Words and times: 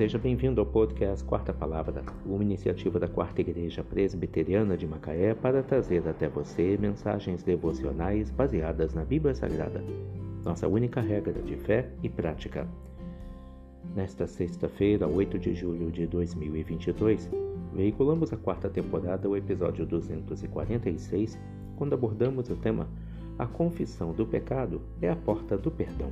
Seja 0.00 0.16
bem-vindo 0.16 0.62
ao 0.62 0.66
podcast 0.66 1.22
Quarta 1.26 1.52
Palavra, 1.52 2.02
uma 2.24 2.42
iniciativa 2.42 2.98
da 2.98 3.06
Quarta 3.06 3.42
Igreja 3.42 3.84
Presbiteriana 3.84 4.74
de 4.74 4.86
Macaé 4.86 5.34
para 5.34 5.62
trazer 5.62 6.08
até 6.08 6.26
você 6.26 6.78
mensagens 6.78 7.42
devocionais 7.42 8.30
baseadas 8.30 8.94
na 8.94 9.04
Bíblia 9.04 9.34
Sagrada, 9.34 9.84
nossa 10.42 10.66
única 10.66 11.02
regra 11.02 11.34
de 11.42 11.54
fé 11.54 11.90
e 12.02 12.08
prática. 12.08 12.66
Nesta 13.94 14.26
sexta-feira, 14.26 15.06
8 15.06 15.38
de 15.38 15.54
julho 15.54 15.92
de 15.92 16.06
2022, 16.06 17.28
veiculamos 17.74 18.32
a 18.32 18.38
quarta 18.38 18.70
temporada, 18.70 19.28
o 19.28 19.36
episódio 19.36 19.84
246, 19.84 21.38
quando 21.76 21.92
abordamos 21.92 22.48
o 22.48 22.56
tema 22.56 22.88
A 23.38 23.46
confissão 23.46 24.14
do 24.14 24.24
pecado 24.24 24.80
é 25.02 25.10
a 25.10 25.16
porta 25.16 25.58
do 25.58 25.70
perdão. 25.70 26.10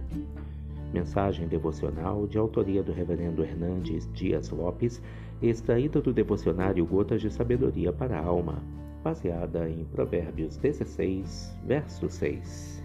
Mensagem 0.92 1.46
devocional 1.46 2.26
de 2.26 2.38
autoria 2.38 2.82
do 2.82 2.92
Reverendo 2.92 3.42
Hernandes 3.42 4.10
Dias 4.12 4.48
Lopes, 4.50 5.02
extraída 5.42 6.00
do 6.00 6.12
devocionário 6.12 6.84
Gotas 6.86 7.20
de 7.20 7.30
Sabedoria 7.30 7.92
para 7.92 8.18
a 8.18 8.24
Alma, 8.24 8.62
baseada 9.04 9.68
em 9.68 9.84
Provérbios 9.84 10.56
16, 10.56 11.56
verso 11.64 12.08
6. 12.08 12.82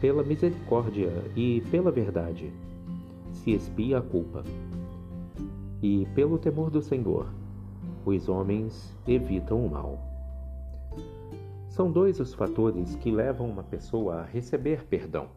Pela 0.00 0.22
misericórdia 0.22 1.10
e 1.34 1.62
pela 1.70 1.90
verdade 1.90 2.52
se 3.32 3.52
expia 3.52 3.98
a 3.98 4.02
culpa, 4.02 4.44
e 5.82 6.06
pelo 6.14 6.38
temor 6.38 6.70
do 6.70 6.82
Senhor 6.82 7.26
os 8.04 8.28
homens 8.28 8.94
evitam 9.06 9.64
o 9.64 9.70
mal. 9.70 10.07
São 11.78 11.92
dois 11.92 12.18
os 12.18 12.34
fatores 12.34 12.96
que 12.96 13.08
levam 13.08 13.48
uma 13.48 13.62
pessoa 13.62 14.16
a 14.16 14.24
receber 14.24 14.84
perdão. 14.86 15.28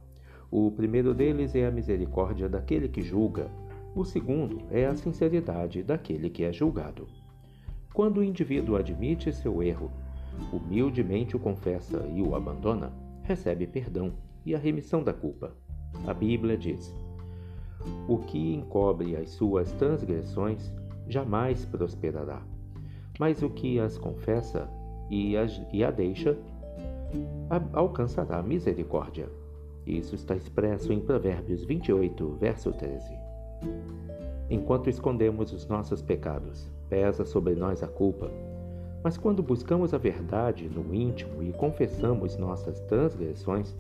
O 0.50 0.72
primeiro 0.72 1.14
deles 1.14 1.54
é 1.54 1.68
a 1.68 1.72
misericórdia 1.72 2.50
daquele 2.50 2.88
que 2.90 3.04
julga, 3.04 3.48
o 3.96 4.04
segundo 4.04 4.64
é 4.72 4.88
a 4.88 4.96
sinceridade 4.96 5.84
daquele 5.84 6.32
que 6.32 6.44
é 6.44 6.52
julgado. 6.52 7.08
Quando 7.94 8.18
o 8.18 8.24
indivíduo 8.24 8.76
admite 8.76 9.32
seu 9.32 9.62
erro, 9.62 9.92
humildemente 10.52 11.36
o 11.36 11.40
confessa 11.40 12.04
e 12.12 12.24
o 12.24 12.34
abandona, 12.34 12.92
recebe 13.22 13.68
perdão 13.68 14.12
e 14.44 14.56
a 14.56 14.58
remissão 14.58 15.04
da 15.04 15.14
culpa. 15.14 15.56
A 16.08 16.14
Bíblia 16.16 16.58
diz: 16.58 16.92
O 18.08 18.18
que 18.18 18.56
encobre 18.56 19.16
as 19.16 19.30
suas 19.30 19.72
transgressões 19.74 20.74
jamais 21.08 21.66
prosperará, 21.66 22.42
mas 23.20 23.44
o 23.44 23.50
que 23.52 23.80
as 23.80 23.96
confessa 23.96 24.68
e 25.12 25.36
a, 25.36 25.46
e 25.74 25.84
a 25.84 25.92
deixa, 25.92 26.38
a, 27.50 27.62
alcançará 27.78 28.42
misericórdia. 28.42 29.28
Isso 29.86 30.16
está 30.16 30.36
expresso 30.36 30.94
em 30.94 31.02
Provérbios 31.02 31.66
28, 31.66 32.38
verso 32.40 32.72
13. 32.72 33.14
Enquanto 34.50 34.90
escondemos 34.90 35.52
os 35.52 35.68
nossos 35.68 36.02
pecados, 36.02 36.72
pesa 36.90 37.26
sobre 37.26 37.56
nós 37.56 37.84
a 37.84 37.88
culpa. 37.88 38.32
Mas 39.04 39.18
quando 39.18 39.44
buscamos 39.44 39.94
a 39.94 39.98
verdade 39.98 40.70
no 40.70 40.94
íntimo 40.94 41.44
e 41.44 41.52
confessamos 41.52 42.38
nossas 42.38 42.80
transgressões, 42.82 43.76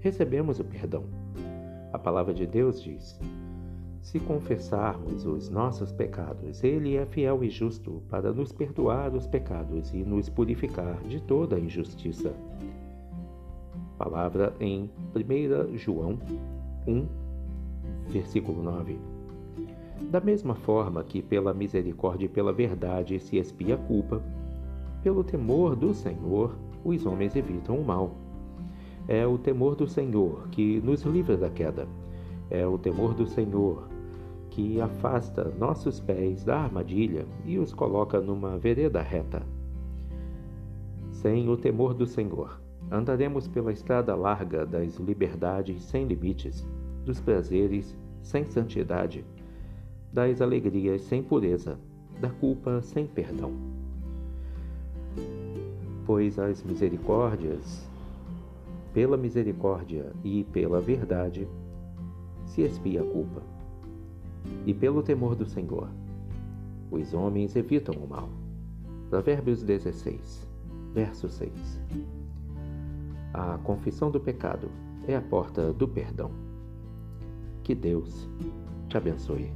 recebemos 0.00 0.58
o 0.58 0.64
perdão. 0.64 1.04
A 1.92 1.98
palavra 1.98 2.32
de 2.32 2.46
Deus 2.46 2.82
diz: 2.82 3.20
se 4.02 4.18
confessarmos 4.18 5.24
os 5.24 5.48
nossos 5.48 5.92
pecados, 5.92 6.62
Ele 6.64 6.96
é 6.96 7.06
fiel 7.06 7.42
e 7.44 7.48
justo 7.48 8.02
para 8.10 8.32
nos 8.32 8.52
perdoar 8.52 9.14
os 9.14 9.26
pecados 9.26 9.94
e 9.94 9.98
nos 9.98 10.28
purificar 10.28 11.00
de 11.04 11.22
toda 11.22 11.58
injustiça. 11.58 12.34
Palavra 13.96 14.52
em 14.58 14.90
1 15.14 15.78
João 15.78 16.18
1, 16.86 17.06
versículo 18.08 18.60
9. 18.60 18.98
Da 20.10 20.20
mesma 20.20 20.56
forma 20.56 21.04
que 21.04 21.22
pela 21.22 21.54
misericórdia 21.54 22.26
e 22.26 22.28
pela 22.28 22.52
verdade 22.52 23.20
se 23.20 23.36
expia 23.38 23.76
a 23.76 23.78
culpa, 23.78 24.20
pelo 25.00 25.22
temor 25.22 25.76
do 25.76 25.94
Senhor 25.94 26.56
os 26.84 27.06
homens 27.06 27.36
evitam 27.36 27.78
o 27.78 27.84
mal. 27.84 28.10
É 29.06 29.24
o 29.24 29.38
temor 29.38 29.76
do 29.76 29.86
Senhor 29.86 30.48
que 30.48 30.80
nos 30.80 31.02
livra 31.02 31.36
da 31.36 31.48
queda. 31.48 31.86
É 32.54 32.66
o 32.66 32.76
temor 32.76 33.14
do 33.14 33.26
Senhor 33.26 33.88
que 34.50 34.78
afasta 34.78 35.50
nossos 35.58 35.98
pés 36.00 36.44
da 36.44 36.60
armadilha 36.60 37.24
e 37.46 37.58
os 37.58 37.72
coloca 37.72 38.20
numa 38.20 38.58
vereda 38.58 39.00
reta. 39.00 39.42
Sem 41.10 41.48
o 41.48 41.56
temor 41.56 41.94
do 41.94 42.06
Senhor, 42.06 42.60
andaremos 42.90 43.48
pela 43.48 43.72
estrada 43.72 44.14
larga 44.14 44.66
das 44.66 44.96
liberdades 44.96 45.82
sem 45.84 46.04
limites, 46.04 46.68
dos 47.06 47.22
prazeres 47.22 47.96
sem 48.20 48.44
santidade, 48.44 49.24
das 50.12 50.42
alegrias 50.42 51.00
sem 51.00 51.22
pureza, 51.22 51.78
da 52.20 52.28
culpa 52.28 52.82
sem 52.82 53.06
perdão. 53.06 53.54
Pois 56.04 56.38
as 56.38 56.62
misericórdias, 56.62 57.88
pela 58.92 59.16
misericórdia 59.16 60.12
e 60.22 60.44
pela 60.44 60.82
verdade, 60.82 61.48
se 62.46 62.62
expia 62.62 63.02
a 63.02 63.04
culpa 63.04 63.42
e 64.66 64.74
pelo 64.74 65.02
temor 65.02 65.34
do 65.34 65.46
Senhor. 65.46 65.88
Os 66.90 67.14
homens 67.14 67.56
evitam 67.56 67.94
o 67.94 68.08
mal. 68.08 68.28
Provérbios 69.08 69.62
16, 69.62 70.48
verso 70.92 71.28
6. 71.28 71.80
A 73.32 73.58
confissão 73.58 74.10
do 74.10 74.20
pecado 74.20 74.68
é 75.06 75.16
a 75.16 75.20
porta 75.22 75.72
do 75.72 75.88
perdão. 75.88 76.30
Que 77.62 77.74
Deus 77.74 78.28
te 78.88 78.96
abençoe. 78.96 79.50